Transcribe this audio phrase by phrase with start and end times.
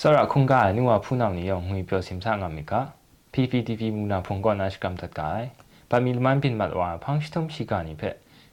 [0.00, 2.80] Sara khunga ni wa phunam ni yong hui pyo sim sa ngam ka
[3.32, 5.50] PPTV muna phungko na shkam tat kai
[5.88, 8.10] pa mi man pin mat wa phang shithom shika ni phe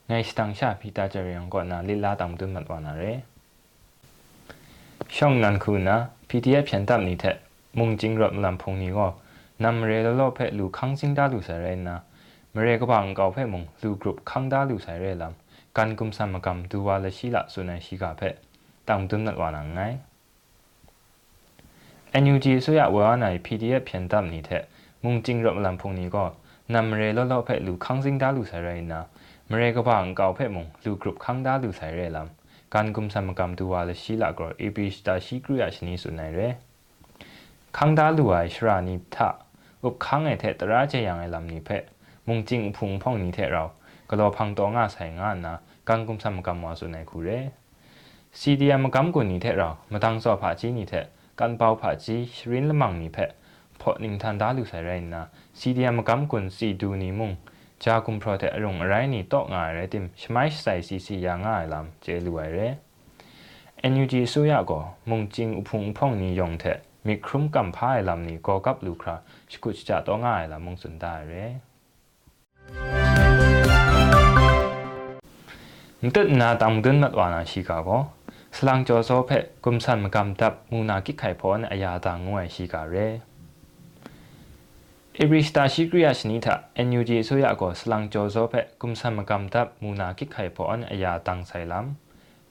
[0.08, 2.92] ngai stang sha phi ta jar yang ko na lila tam dun mat wa na
[3.00, 3.22] re
[5.08, 7.36] shong nan khu na PDF ဖြန်တပ်နေတဲ့
[7.78, 9.10] မုံကျင်းရမလန်ဖုန်နီကို
[9.62, 11.96] နမ်ရဲလောဖဲလူခန်းစင်းတာလူဆရဲနာ
[12.54, 15.34] မရဲကပန်ကောက်ဖဲမုံလူ group ခန်းတာလူဆရဲလမ်
[15.76, 18.28] ကန်ကုမ်ဆမ်မကမ်ဒူဝါလရှိလာဆုနိုင်ရှိကဖဲ
[18.88, 19.16] တမ်ဒွ
[22.17, 24.63] NUG အစိုးရဝေဝါနိုင် PDF ဖြန်တပ်နေတဲ့
[25.03, 26.17] မုန်ကျင်းရမလန်ဖုန်နီက
[26.73, 28.99] နမ်ရေလောလောဖက်လူခန်းစင်းတားလူဆိုင်ရိုင်းနာ
[29.49, 32.27] မရေကပန်ကောက်ဖက်မုန်လူ group ခန်းတားလူဆိုင်ရဲလမ်
[32.73, 36.47] ကန်ကုမ်ဆမ်ကမ်တူဝါလရှိလာကော AP စတာရှိကရယာရှနီဆုနိုင်ရဲ
[37.75, 39.27] ခန်းတားလူဝိုင်ရှရာနိထဥ
[39.81, 41.83] ပခန်းငယ်တဲ့တရာချေယံလမ်နိဖက်
[42.27, 43.67] မုန်ကျင်းဖုန်ဖောင်းနိတဲ့ရော
[44.09, 45.53] ကလောဖန်တော်ငါဆိုင်ငါနာ
[45.87, 47.39] ကန်ကုမ်ဆမ်ကမ်ဝါဆုနိုင်ခုရဲ
[48.39, 51.05] CDM ကမ်ကိုနိတဲ့ရောမတန်းစောဖာချင်းနိတဲ့
[51.38, 53.18] กุมสมกรรมวาสุนัยคูเรซีดียมกรรมกุนี้เทเรามาตั้งสอบผาจีนี้เทการเป่าผาจีชรินละมังนี้เพ
[53.80, 55.22] พอนิงทันดาลุใส่ไรนะ
[55.58, 57.32] ซีดียมกรรมกุนซีดูนี้มุง
[57.84, 62.68] จากุมโปรเทอรงอะไรนี่โตง่ายเลยติมชไม่ใส่ซีซียางง่ายลำเจลุยเร่
[63.92, 66.64] NUG สุยาก็มุงจิงอุพงพงนี่ยงเถ
[67.06, 69.16] มีครุมกำพายลำนี่ก็กับลูกครา
[69.50, 71.44] สกุชจะโตง่ายลำมุงสุนได้เร่
[76.02, 77.90] มตึดนาตามดึนมัดวานาชิกาโก
[78.57, 79.31] สลังจอโซเพ
[79.65, 82.95] กุมสันมกำตับมูนากิไขพอนอายาตางวยชิกาเร
[85.17, 91.85] อิริสตาชิกริยาชนิทะเอ็นยูจีสุยากสลังจอโซเพกุมสันมกำตับมูนากิไขพอนอายาตังไซลัม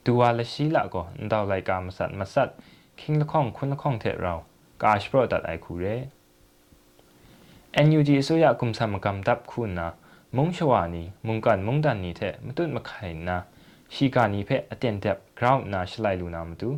[0.03, 2.49] ดูวาลชีละกอนดาวไลกามสัตมาสัต
[2.99, 4.33] คิงละข้องคุณละข้องเทเรา
[4.83, 5.85] กาชโปรตัดไอคูเร
[7.73, 9.89] เอ็นยูจีสุยากุมสันมกำตับคุณนะ
[10.35, 12.93] มงชวานีมุงกันมุงดันนีเทมตุนมาไข
[13.29, 13.37] นะ
[13.94, 16.70] ရှိကာနီဖက်အတင်တက် ground နာရှလိုက်လူနာမတူ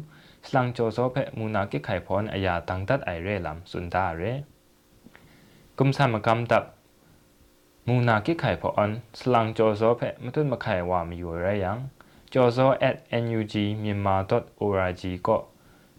[0.47, 4.33] စလန်ဂျောဇောဖက်မူနာကိခိုင်ဖောအန်အယာတန်းဒတ်အိုင်ရဲလမ်စွန်ဒါရဲ
[5.79, 6.65] กุมสามกรรมตับ
[7.87, 11.79] มูนากิไข่พออันสลังจอซอเพมาตุนมาไข่ว่ามีอยู่ไรยัง
[12.35, 14.17] จอซอ at nug မြန်မာ
[14.61, 15.37] .org ก็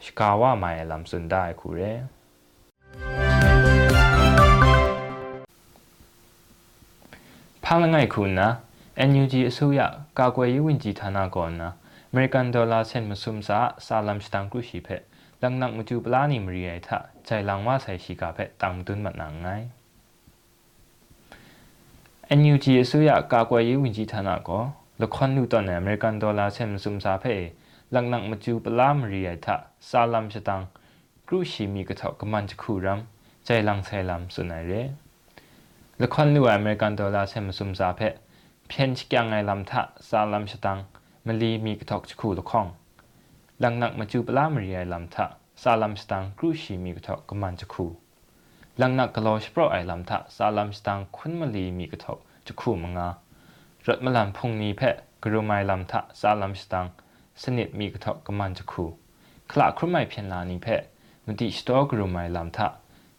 [0.06, 1.82] สกาว่าไม่ลำสุนได้คูเร
[7.64, 8.50] พังละไงคุณนะ
[8.97, 9.81] NUG အစိုးရ
[10.19, 11.69] ကာကွယ်ရေးဝန်ကြီးဌာနကောနာ
[12.13, 14.97] American Dollar Sen Musum Sa Salam Stang Ku Shi Phe
[15.43, 18.29] Lang Nak Mu Chu Pla Ni Mri Ai Tha Chai Lang Wa Sai Shi Ka
[18.37, 19.63] Phe Tang Tun Mat Na Ngai
[22.39, 24.63] NUG အစိုးရကာကွယ်ရေးဝန်ကြီးဌာနကော
[25.01, 27.35] လခွန်နူတန် American Dollar Sen Musum Sa Phe
[27.95, 29.57] Lang Nak Mu Chu Pla Mri Ai Tha
[29.91, 30.65] Salam Stang
[31.29, 33.01] Ku Shi Mi Ka Tho Kaman Chu Khu Ram
[33.47, 34.83] Chai Lang Sai Lam Sunai Re
[36.01, 38.09] လခွန်နူ American Dollar Sen Musum Sa Phe
[38.73, 40.79] เรละครลูอเมริกันดอลลาร์เซมซุมซาเพเพียนชิกยังไงลำทะซาลำชตัง
[41.27, 42.67] มลีมีกระทอกชคูละข้อง
[43.63, 45.25] ลังนักมาจูปลามรีไอลำทะ
[45.63, 47.87] ซาลัมสตังครูชีมีกระทอกกมันจะคู
[48.81, 53.09] ลังนักกลอชโปรไอลำทะซาลัมสตังคุณมลีมีกระทอกจะคูมังา
[53.87, 56.87] รถมลันพงนีเพะกรุไมลำทะซาลัมสตัง
[57.43, 58.85] สนิทมีกระทอกกมันจะคู
[59.51, 60.83] คลาครุไมเพียนลานีเพะ
[61.25, 62.69] มันติสตอกรุไมลำทะ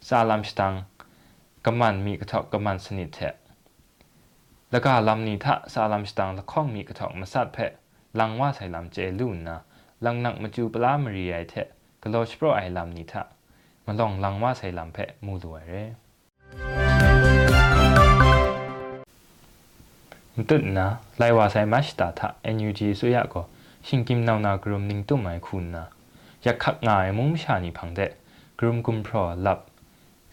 [0.08, 0.74] ซาลัมสตัง
[1.66, 3.36] กมันมีกระทอกกมันสนิทเทะ
[4.74, 7.72] แล้วก็ลำนี้ทะซาลัมสตังละข้องมีกทอกมาสัดเพะ
[8.20, 9.58] ลังว่าใส่ลำเจลุนนะ
[10.06, 11.68] ลังนักมาจูปลามรีไอเทะ
[12.02, 13.24] กลอชโปรไอลำนิทะ
[13.86, 15.84] มาลองลังว่าใส่ลำเพะมูลวยเร่
[20.36, 23.42] มตุนนะไลว่าใส่มัชตาทะ NUG สุยะก็
[23.88, 25.86] ชิงกิมนาวนากรุมนิงตุ้มไมคุณนะ
[26.44, 28.00] อยากขักงายมุมชานีพังเด
[28.60, 29.60] กรุมกุมพรอลับ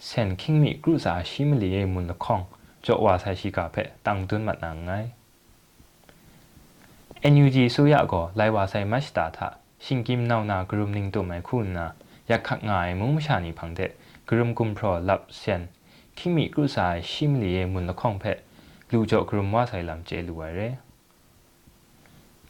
[0.05, 2.41] เซนคิงมีกรุษาชิมลีเอมุนละข้อง
[2.86, 4.92] จอว่าใส่ชิกาเพะตังตุนมัดนางไง
[7.32, 9.38] NUG ဆိုရကောလိုက်ဝါဆိုင်မတ်တာထ
[9.84, 11.86] ရှင်ကိမ်နောင်နာဂရုမနင်းတုမိုင်ခုနာ
[12.30, 13.90] ယခတ်ငိုင်မုံရှာနီဖန်တဲ့
[14.28, 15.62] ဂရုမကုမ်ပရောလပ်ဆန်
[16.16, 18.38] ခိမီကရုဆိုင်ရှိမလီယေမွန်လခေါင်ဖက်
[18.92, 20.68] လူကြောဂရုမဝဆိုင်လမ်ကျဲလူဝရဲ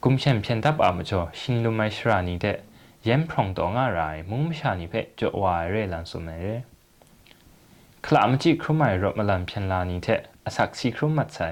[0.03, 2.45] กุมเชมเพียนทับอามจ่อชินลุไมชรานีเด
[3.07, 6.45] ยมพรองตองอะไรมุงมชานีเพจ่อวายเรลันสุเมเร
[8.07, 10.07] คลามจิครุไมรบมลันเพียนลานีเท
[10.45, 11.47] อสักซีครุมัดใส่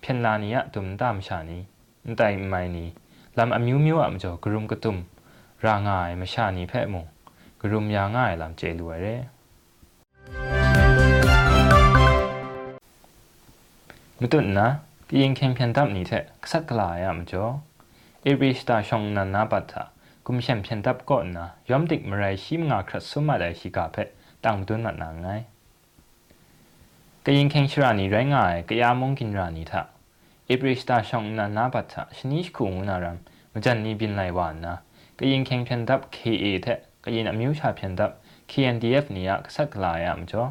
[0.00, 1.58] เพียนลานียะตุมตามชานี
[2.18, 2.84] တိုင်မိုင်နီ
[3.38, 5.00] လမ်အမျိုးမျိုးအမကျော်ဂရုမ်ကတုမ်
[5.64, 7.04] ရာငိုင်မရှာနီဖဲ့မုံ
[7.60, 9.14] ဂရုမ်ယာငိုင်လမ်ကျေလူရဲ
[14.20, 14.66] မတွန်းနာ
[15.08, 17.52] ကရင်ခင်ပြန်တပ်နေတဲ့ခဆတ်ကလာရမကျော်
[18.24, 19.82] အေရီစတာရှောင်းနာနာပတ်တာ
[20.26, 23.96] กุมเชมเพียนตับก่อนนะยอมติกมไรชิมงาครัสุมาได้ชิกาเพ
[24.44, 25.28] ตังตุนมัดนางไง
[27.26, 29.82] กยิงเข่งชรานีไรง่ายกยามงกินรานีทะ
[30.52, 33.18] ဧပြီစတာရှောင်းနာနာပတ်ချရှနီးခုငနာရမ်
[33.52, 34.72] မကြန်နီပင်လိုက်ဝါနာ
[35.18, 38.12] ကရင်ခင်ဖြန်တပ် KA တဲ့က ကရင်အမျိုးချဖြန်တပ်
[38.50, 40.50] KNDF နီယကဆက်ကလာယမကျော်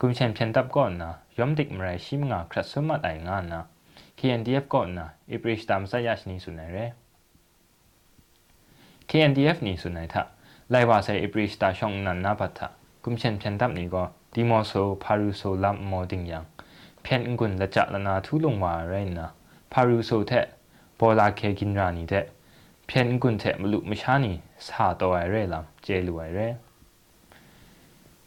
[0.00, 3.64] กุมเชนเพียนตับก่อนนะยอมติกมไรชิมงาครัดสมัดไองานนะ
[4.18, 6.78] KNDF ก่อนนะอีปริชตามสายาชนีสุนัยเร
[9.10, 10.22] KNDF นี่สุนัยทะ
[10.70, 12.68] ไลว่าใส่อีปริชตาช่องนันนาปัตทะ
[13.04, 14.02] กุมเชนเพียนตับนี่ก็
[14.33, 14.73] ตีมอโซ
[15.03, 16.43] พารูโซลัมมอดิงยัง
[17.01, 19.27] เพียงองุนละจัละนาทุลงวาเรนนะ
[19.71, 20.31] พารูโซแท
[20.99, 22.13] บอลาเคกินรานีแท
[22.87, 24.33] เพียงองุนแทมลุมชานี
[24.67, 26.39] สาตัวไอเรลัมเจลุไอเร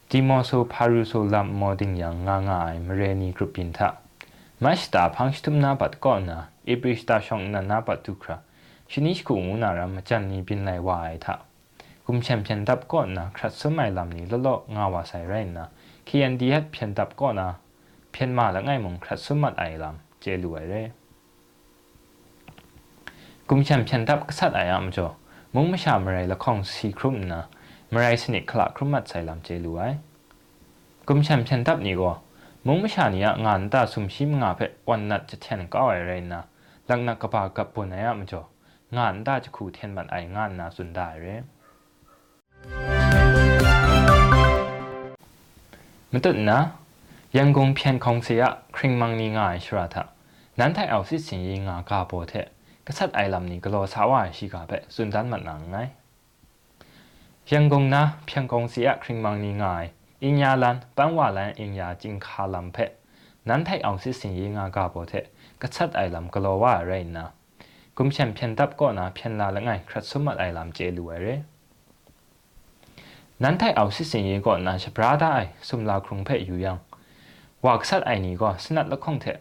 [0.08, 3.88] ตีมอโซพารูโซลัมมอดิงยังงางายมเรนีกรุปินทะ
[4.62, 8.36] มาสตาพังสตุมนาบัดก่อนนะอิบริสตาชองนานาปัดทุครา
[8.92, 11.34] ชนิชกูงูนารามจันนีบินไลวายทะ
[12.04, 15.66] กุมแชมเปียนดับก่อนนะครัดสมัยลำนี้ละลองาวาใส่ไรนะ
[16.14, 17.48] พียนดีฮัดเพียนดับก็นะ
[18.12, 20.82] เพียนมาแล้วไงมงครัดสมัดไอลำเจรวยเร่
[23.48, 25.06] กุมแชมเพียนดับก็สัตย์ไออามจ่อ
[25.54, 27.42] มึงไม่ชามอะไรละของสีครุ่มนะ
[27.92, 29.90] มไรสนิทคลาครุ่มมัดใส่ลำเจรวย
[31.08, 32.12] กุมแชมเพียนดับนี่ก็
[32.66, 34.60] มึงไม่ชานี่งานตาสุมชิมงาเพ
[34.90, 36.40] วันนัดจะเทนก็ไอเรนะ
[36.86, 38.42] หลังนักกระบากับปุ่นไออามจ่อ
[38.96, 41.40] งานตาจะขู่เทียนบัดไองานนะสุดได้เลย
[46.11, 46.59] มันตุนนะ
[47.37, 48.43] ยังคงเพียนของเสีย
[48.75, 50.03] คริงมังนี่ง่ายชราทะ
[50.59, 52.33] นั้นไทยเอาสิสิงยิงากาโบเท
[52.87, 55.77] กษัตริย์ไอลำนี้ก็รอสาวายชิกาเพสุนดันมันนังไง
[57.53, 59.83] ยังคงนะเพียงคงเสียคริงมังนี่ง่าย
[60.23, 62.77] อินยาลันปังวาลันอินยาจิงคาลัมเพ
[63.49, 65.13] นั้นไทยเอาสิสิงยิงากาโบเท
[65.61, 67.25] กษัตริย์ไอลำก็รอว่าไรนะ
[67.97, 71.27] กุมเชมเพียนตับก็นะเพียนลาละไงครัดสมัดไอลำเจลูเร
[73.44, 75.34] นั้นไทยเอาสิเสียงก็น่าจะพราได้
[75.68, 76.76] สมลาครุงเพยอยู่ยัง
[77.64, 79.38] ว่ากษัตริย์ไอ้นี้ก็สนัดละคงเถะ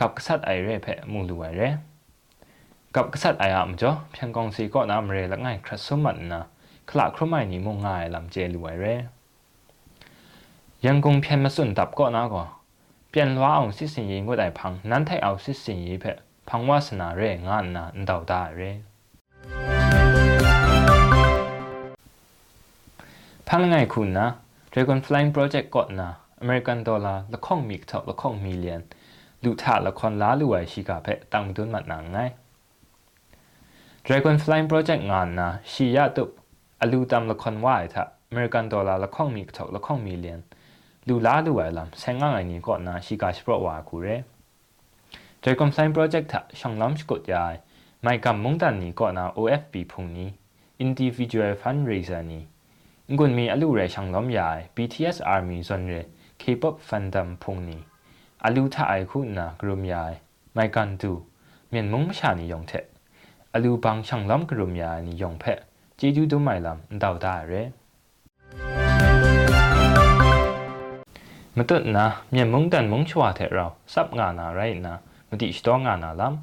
[0.00, 1.68] กับกษัตริย์ไอ้เร่เพยมูลวยเร่
[2.96, 6.42] กับกษัตริย์ไอ้อ่ามจ้ะเพียงกองซีก็น้ำเรละง่ายครัสมันนะ
[6.90, 8.94] ขลาครุ่มไอ้หนีมงง่ายลำเจลวยเร่
[10.86, 12.44] ยังคงเพียงมาสุนตับก็น่ะก็
[13.10, 16.16] เปลี่ยนว่าเอาสิเสียงก็ได้พังนั้นไทยเอาสิเสียงเพย
[16.48, 18.70] พังวาสนาเร่งานนะเดาได้เร่
[23.47, 24.27] พังไงคุณนะ
[24.71, 26.09] Dragon Flying Project ก็นะ
[26.43, 28.81] American Dollar ละข้องมีเท่าละข้องมิเลียน
[29.43, 32.19] ลูถาละครล้าลุยชิกาเพตั้งดุนมัดหนังไง
[34.05, 36.23] Dragon Flying Project งานนะชียาตุ
[36.81, 40.37] အလူတမ်လခွန်ဝိုင်သာအမေရိကန်ဒေါ်လာလခေါမီထောက်လခေါမီလီယံ
[41.07, 44.15] လူလာလူဝဲလမ်ဆန်ငါငိုင်နီကောနာရှိကစပရဝါကူရဲ
[45.43, 47.43] ဂျေကွန်ဆိုင်ပရိုဂျက်တာရှောင်းလမ်စကုတ်ယာ
[48.05, 50.25] မိုင်ကမ်မုန်တန်နီကောနာ OFP ဖုန်နီ
[50.85, 52.39] individual fundraiser နီ
[53.08, 56.02] ngun mi alu re shang lom yai BTS army zon re
[56.38, 57.78] K-pop fandom phong ni
[58.38, 60.14] alu tha ai khu na grum yai
[60.54, 61.22] mai kan tu
[61.70, 62.80] mien mong sha ni yong the
[63.52, 65.54] alu bang shang lom grum yai ni yong phe
[65.98, 67.62] ji ju du mai lam ndaw da re
[71.58, 72.04] မတနာ
[72.34, 74.94] မြမုန်တန်မုန်ချွာတဲ့ရောစပ်ငါနာရိုင်နာ
[75.30, 76.34] မတိစတော့ငါနာလမ်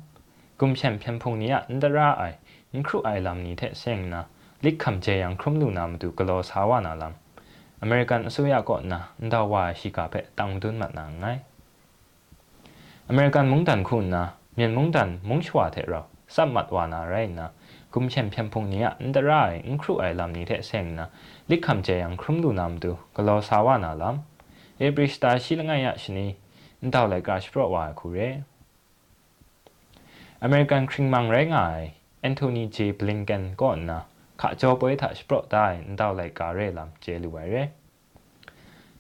[0.60, 2.38] ကုမ်ချမ်ဖြန်ဖုန်နီယအန်ဒရာအိုင်
[2.74, 4.22] ငခရုအိုင်လမ်နီတဲ့ဆင်နာ
[4.66, 9.00] ลิกคำเจยังครุมลูนามดูกลอสาวานาลำอเมริกันสุยากอนะ
[9.32, 11.26] ดาวาชิกาเปตังดุนมัดนางไง
[13.10, 14.24] อเมริกันมุงดันคุณนะ
[14.56, 16.02] เมียนมุงดันมุงชวาเทเรา
[16.36, 17.48] สัมมัดวานาไรนะ
[17.94, 21.08] กุมเชมเพียงพงนี้อันตรายอินครูไอลำนี้เทเซงนะ
[21.50, 26.28] ลิกคำเจยังครุมลูนามดูกลอสาวานาลำเอบริสตาชิลงายะชนี
[26.82, 28.20] นดาวไลกาชโปรวาคูเร
[30.46, 31.58] American คริงมังแรงไง
[32.22, 34.02] แอนโทนีเจบลิงเกนก่อนนะ
[34.46, 37.64] ခါကြောပွဲထားစပရဒိုင်တောက်လိုက်ကာရဲလမ်ကျဲလူဝဲရဲ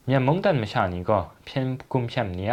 [0.08, 2.52] မြန်မုန်တန်မရှာနီကောဖျန်ကုမ်ဖျမ်နီယ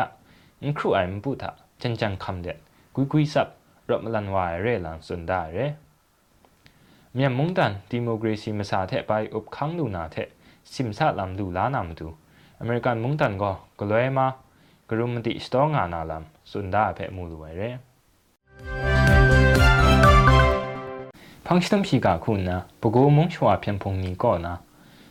[0.63, 2.59] အင်ခရူအိုင်ဘူတာချန်ချန်ခမ်ဒက်
[2.95, 3.51] ကွီကွီဆပ်
[3.89, 5.67] ရမလန်ဝါရဲလမ်စွန်ဒါရဲ
[7.17, 10.29] မြန်မုန်တန်ဒီမိုကရေစီမစာတဲ့ဘိုင်အုပ်ခန်းလူနာတဲ့
[10.73, 12.09] စင်ဆာလမ်လူလာနာမတူ
[12.61, 14.27] အမေရိကန်မုန်တန်ကောဂလွဲမာ
[14.89, 17.71] ဂရုမတိစတောငါနာလမ်စွန်ဒါဖဲမူလူဝဲရဲ
[21.51, 24.63] 방시덤시가 구나 보고 몽쇼와 편풍니 거나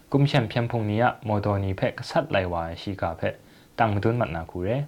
[0.08, 3.44] 꿈샴 편풍니야 모더니 팩 삿라이와 시가 팩
[3.76, 4.88] 땅무돈 만나 구래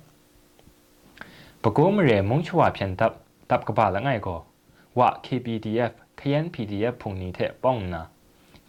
[1.60, 4.48] 보고 머레 몽쇼와 편답 답가바 랑아이고
[4.96, 8.08] 와 KBDF KN PDF 풍니 태 뻥나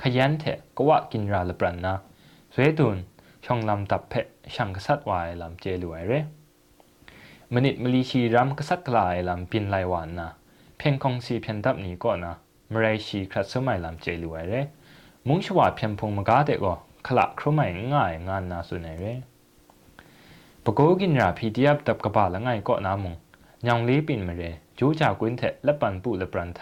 [0.02, 2.02] KN 태 거와 긴라 르브란나
[2.50, 3.06] 쇠돈
[3.46, 6.26] 형람 답페 샹가 sat 와 람 제루아레
[7.46, 10.30] มนิดมลีชีรัมกษัตริย์กลายลำปินลายหวานนะ
[10.78, 12.36] เพ่งคงสีเพียนดับนี้ก่อนนะ
[12.72, 14.66] မရိုက်ရှိခရဆုမိုင်လမ်ကျေလူဝဲရယ်
[15.26, 16.76] မုန်ချဝဖြံဖုံမကားတဲ့ကော
[17.06, 19.18] ခလခရမိုင်ငါငါနာဆုနေရယ်
[20.64, 23.14] ပကိုးကင်ရာ PDF တပ်ကပါလငိုင်ကော့နာမုံ
[23.66, 26.60] ညောင်လေးပင်မရယ်ဂျိုးချကွင်းထက်လက်ပန်ပုလပရန်ထ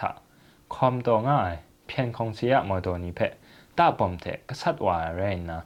[0.73, 1.53] คอมตัวง่าย
[1.87, 3.33] เพียงคงเสียมอตัวนี้เพะ
[3.77, 5.61] ตาปอมเถะกษัตริย์วายเรนนะ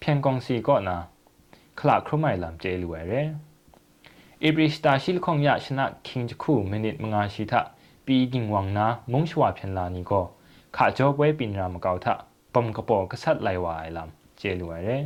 [0.00, 0.98] เพียงคงสีก็นะ
[1.80, 3.12] คลาครุ่มไม่ลำเจลวยเร
[4.42, 7.60] อิบริสตาชิลคงยาชนะคิงจะคู่มินิตมงาชิทะ
[8.06, 10.24] ပီဒင်ဝမ်နာငုံရှွာဖျန်လာနီကို
[10.76, 12.06] ခါကြောပွဲပင်ရာမကောက်ထ
[12.54, 14.10] ပမ်ကပေါ်ကဆတ်လိုက်ဝိုင်လမ်
[14.40, 14.96] ကျေလူရဲ